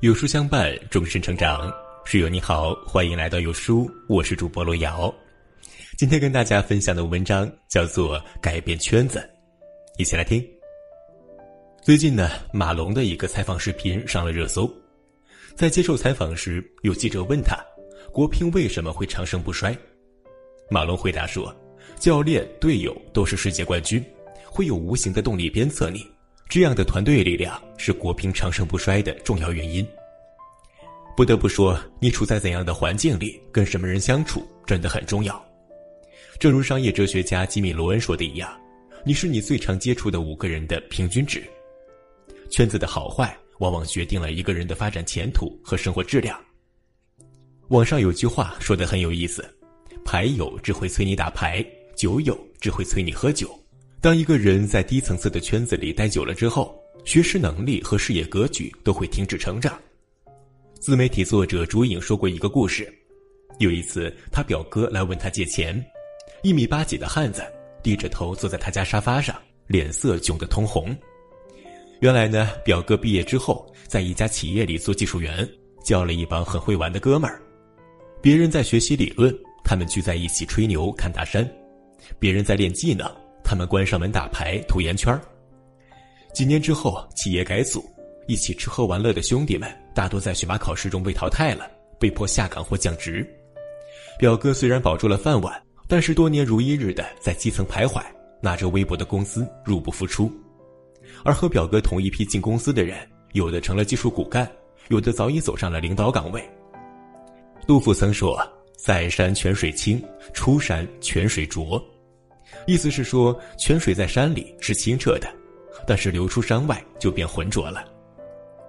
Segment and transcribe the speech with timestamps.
[0.00, 1.72] 有书相伴，终身成长。
[2.04, 5.12] 室友你好，欢迎来到有书，我是主播罗瑶。
[5.96, 9.18] 今天跟大家分享的文章叫做《改变圈子》，
[9.98, 10.42] 一起来听。
[11.82, 14.72] 最近呢，马龙的一个采访视频上了热搜。
[15.56, 17.56] 在接受采访时，有记者问他
[18.12, 19.76] ：“国乒为什么会长盛不衰？”
[20.70, 21.52] 马龙回答说
[21.98, 24.04] ：“教练、队友都是世界冠军，
[24.50, 26.06] 会有无形的动力鞭策你。
[26.48, 29.86] 这样的团队力量是国乒长盛不衰的重要原因。”
[31.16, 35.44] 不得不说，你处在怎样的环境里，跟什么人相处，真的很重要。
[36.38, 38.56] 正如商业哲学家吉米·罗恩说的一样
[39.04, 41.42] ：“你是你最常接触的五个人的平均值。”
[42.50, 46.40] 圈子的好坏，往往决定了一个人的发展前途和生活质量。
[47.70, 49.44] 网上有句话说的很有意思
[50.06, 53.50] ：“牌友只会催你打牌，酒友只会催你喝酒。”
[54.00, 56.72] 当一个人在低层次的圈子里待久了之后，
[57.04, 59.76] 学识能力和视野格局都会停止成长。
[60.78, 62.92] 自媒体作者朱颖说过一个故事：
[63.58, 65.84] 有一次，他表哥来问他借钱，
[66.44, 67.42] 一米八几的汉子
[67.82, 69.34] 低着头坐在他家沙发上，
[69.66, 70.96] 脸色窘得通红。
[71.98, 75.46] 原来呢，表哥毕业之后在一家企业里做技术员，
[75.82, 77.42] 交了一帮很会玩的哥们儿。
[78.22, 81.44] 别人在学习理论，他们聚在一起吹牛看大山；
[82.20, 83.10] 别人在练技能，
[83.48, 85.18] 他们关上门打牌涂烟圈。
[86.34, 87.82] 几年之后，企业改组，
[88.26, 91.66] 一起吃喝玩乐的兄弟们大多在选拔考试中被淘汰了，
[91.98, 93.26] 被迫下岗或降职。
[94.18, 98.02] 表哥虽然保住了饭碗，但是多年如一日的在基层徘徊，
[98.42, 100.30] 拿着微薄的工资，入不敷出。
[101.24, 102.98] 而和表哥同一批进公司的人，
[103.32, 104.46] 有的成了技术骨干，
[104.88, 106.46] 有的早已走上了领导岗位。
[107.66, 108.38] 杜甫曾说
[108.76, 111.82] ：“在山泉水清，出山泉水浊。”
[112.66, 115.28] 意思是说，泉水在山里是清澈的，
[115.86, 117.84] 但是流出山外就变浑浊了。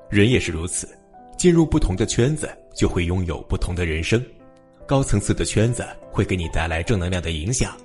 [0.10, 0.88] 人也是如此，
[1.38, 4.24] 进入不同的圈子，就会拥有不同的人生。
[4.88, 7.78] 高层次的圈子会给你带来正能量的影响，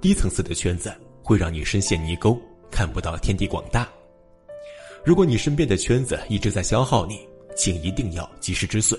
[0.00, 0.92] 低层次的圈子
[1.22, 3.88] 会让你深陷泥沟，看不到天地广大。
[5.04, 7.26] 如果你身边的圈子一直在消耗你，
[7.56, 8.98] 请一定要及时止损。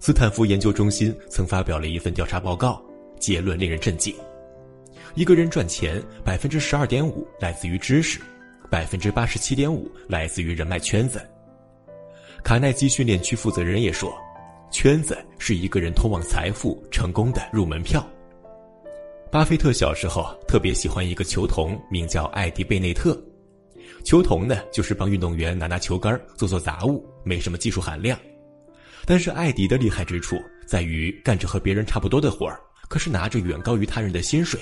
[0.00, 2.82] 斯坦福研究中心曾发表了一份调查报告，
[3.20, 4.14] 结论令人震惊：
[5.14, 8.20] 一个人赚钱，百分之十二点五来自于知识，
[8.68, 11.24] 百分之八十七点五来自于人脉圈子。
[12.42, 14.12] 卡耐基训练区负责人也说，
[14.72, 18.04] 圈子是一个人通往财富、成功的入门票。
[19.30, 23.16] 巴菲特小时候特别喜欢一个球童，名叫艾迪·贝内特。
[24.02, 28.18] 球童呢，就是帮运动员拿拿球杆、做做杂物，没什么技术含量。
[29.06, 30.36] 但是艾迪的厉害之处
[30.66, 32.58] 在于干着和别人差不多的活儿，
[32.88, 34.60] 可是拿着远高于他人的薪水。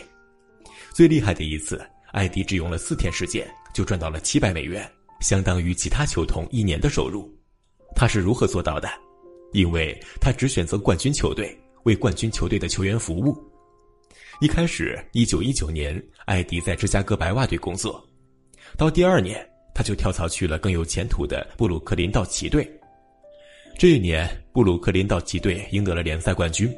[0.95, 1.81] 最厉害的一次，
[2.13, 4.89] 艾迪只用了四天时间就赚到了七百美元，
[5.21, 7.31] 相当于其他球童一年的收入。
[7.95, 8.89] 他是如何做到的？
[9.53, 13.37] 因为他只选择冠军球队，为冠军球队的球员服务。
[14.41, 18.03] 一开始，一九一九年，艾迪在芝加哥白袜队工作。
[18.77, 22.69] 到第二年，他就跳槽去了更有前途的布鲁克林道奇队。
[23.79, 26.71] 这一年，布鲁克林道奇队赢得了联赛冠军。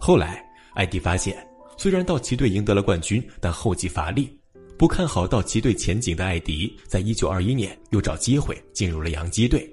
[0.00, 1.36] 后来，艾迪发现，
[1.80, 4.38] 虽然道奇队赢得了冠军，但后继乏力。
[4.76, 9.66] 不看好道奇队前景的艾迪，在一九二一年又找机会进入了洋基队。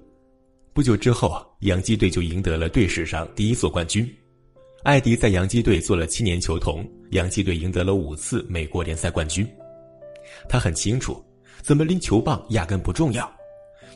[0.72, 4.10] 不久之后，洋基队就赢得了队史上第一座冠军。
[4.84, 9.46] 艾迪在洋基队做了七年球童，洋基队赢得了五次美国联赛冠军。
[10.48, 11.22] 他很清楚。
[11.62, 13.30] 怎么拎球棒压根不重要，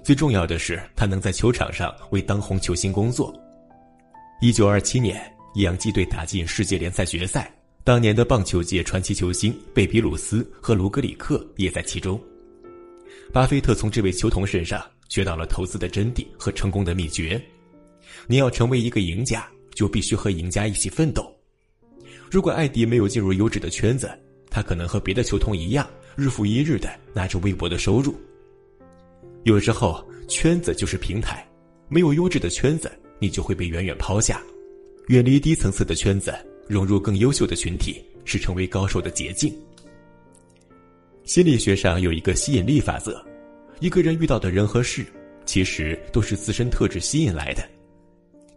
[0.03, 3.33] 最重要的是他能在球场上为当红球星工作。
[4.41, 7.49] 一九二七年，洋基队打进世界联赛决赛，
[7.83, 12.21] 当年的棒球界传奇球星贝比鲁斯和卢格里克也在其中。
[13.33, 17.41] 巴菲特从这位球童身上学到了投资的真谛和成功的秘诀：
[18.27, 21.35] 你要成为一个赢家，就必须和赢家一起奋斗。
[22.29, 24.09] 如果艾迪没有进入优质的圈子，
[24.49, 25.87] 他可能和别的球童一样。
[26.17, 28.13] 日复一日的拿着微薄的收入。
[29.43, 31.49] 有时候圈子就是平台，
[31.87, 34.41] 没有优质的圈子，你就会被远远抛下。
[35.07, 36.33] 远离低层次的圈子，
[36.71, 39.53] 融入更优秀的群体，是成为高手的捷径。
[41.25, 43.21] 心理学上有一个吸引力法则：
[43.81, 45.05] 一个人遇到的人和事，
[45.45, 47.69] 其实都是自身特质吸引来的。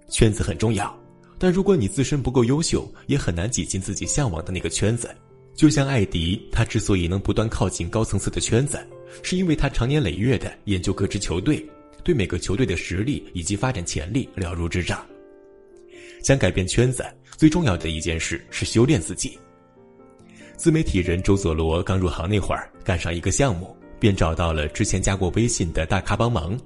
[0.09, 0.97] 圈子很重要，
[1.41, 5.13] 但如果你自身不够优秀，也很难挤进自己向往的那个圈子。
[5.57, 8.79] 就像艾迪，他之所以能不断靠近高层次的圈子，
[9.25, 11.65] 是因为他长年累月的研究各支球队，
[12.05, 15.05] 对每个球队的实力以及发展潜力了如指掌。
[16.23, 17.05] 想改变圈子，
[17.37, 19.39] 最重要的一件事是修炼自己。
[20.57, 26.59] 自媒体人周佐罗刚入行那会儿，赶上一个项目，便找到了之前加过微信的大咖帮忙。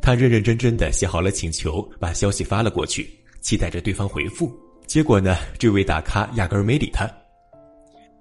[0.00, 3.08] 他认认真真的写好了请求，把消息发了过去，
[3.40, 4.52] 期待着对方回复。
[4.86, 7.08] 结果呢，这位大咖压根儿没理他。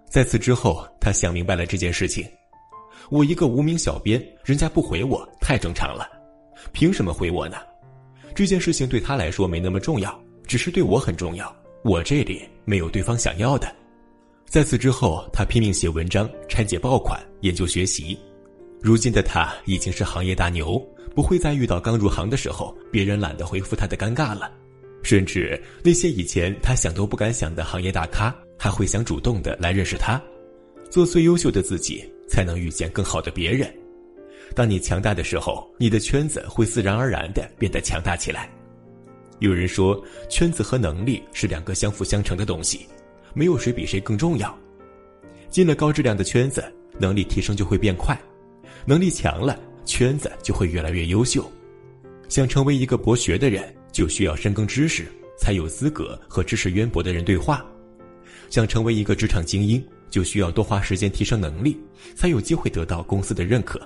[0.10, 2.26] 在此之后，他想明白了这件事情：
[3.10, 6.08] 我一个无名小编，人家不回我太正常了，
[6.72, 7.58] 凭什么回我呢？
[8.34, 11.56] 这件事情对他来说没那么重要，只是对我很重要。
[11.84, 13.74] 我这里没有对方想要的。
[14.46, 18.18] 在此之后，他拼命写文章、拆解爆款、研究学习。
[18.82, 20.78] 如今的他已经是行业大牛，
[21.16, 24.52] 不会再遇到刚入行的时候别人懒得回复他的尴尬了。
[25.04, 30.22] 甚至那些以前他想都不敢想的行业大咖，还会想主动的来认识他。
[30.90, 33.74] 做最优秀的自己，才能遇见更好的别人。
[34.54, 38.50] 当你强大的时候，你的圈子会自然而然的变得强大起来。
[39.42, 40.00] 有人说，
[40.30, 42.86] 圈子和能力是两个相辅相成的东西。
[43.34, 44.56] 没有谁比谁更重要。
[45.50, 46.64] 进了高质量的圈子，
[47.00, 48.16] 能力提升就会变快，
[48.86, 51.50] 能力强了，圈子就会越来越优秀。
[52.30, 55.08] 想成为一个博学的人，就需要深耕知识，
[55.40, 57.66] 才有资格和知识渊博的人对话；
[58.52, 61.76] 想成为一个职场精英，就需要多花时间提升能力，
[62.16, 63.82] 才有机会得到公司的认可。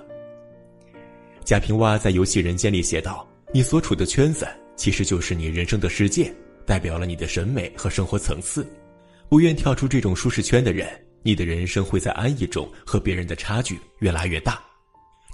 [1.44, 6.32] 贾平凹在《游戏人间》里写道：“你所处的圈子，其实就是你人生的世界，
[6.64, 8.66] 代表了你的审美和生活层次。”
[9.28, 10.88] 不愿跳出这种舒适圈的人，
[11.22, 14.62] 你的人生会在安逸中和别人的差距越来越大。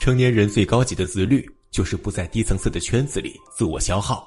[0.00, 4.26] 成年人最高级的自律，就是不在低层次的圈子里自我消耗。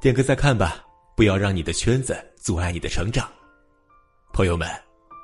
[0.00, 0.84] 点个再看吧，
[1.16, 3.30] 不要让你的圈子阻碍你的成长。
[4.32, 4.68] 朋友们，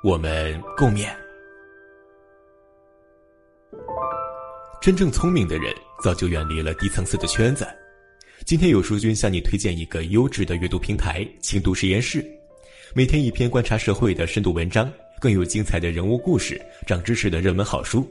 [0.05, 1.09] 我们共勉。
[4.81, 7.67] 真正聪明的人早就远离了低层次的圈子。
[8.43, 12.25] 今天有书君向你推荐一个优质的阅读平台——轻读实验室。
[12.93, 18.09] 每天一篇观察社会的深度文章，更有精彩的人物故事、长知识的热门好书。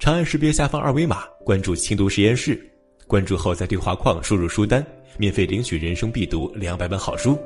[0.00, 2.60] 长按识别下方二维码，关注轻读实验室。
[3.06, 4.84] 关注后，在对话框输入书单，
[5.18, 7.38] 免费领取人生必读两百本好书。